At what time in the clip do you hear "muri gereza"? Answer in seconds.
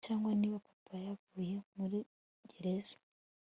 1.77-2.97